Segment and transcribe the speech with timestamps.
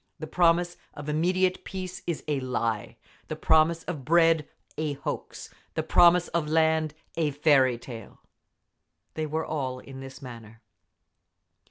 [0.17, 2.97] The promise of immediate peace—is a lie!
[3.27, 5.51] The promise of bread—a hoax!
[5.75, 8.19] The promise of land—a fairy tale!…
[9.13, 10.63] They were all in this manner.